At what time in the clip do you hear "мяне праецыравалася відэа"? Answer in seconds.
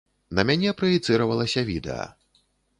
0.49-2.11